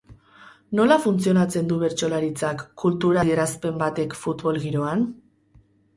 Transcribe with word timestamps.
Nola 0.79 0.95
funtzionatzen 1.01 1.69
du 1.71 1.77
bertsolaritzak, 1.83 2.63
kultura 2.85 3.21
adierazpen 3.25 3.77
batek, 3.85 4.17
futbol 4.23 4.59
giroan? 4.65 5.05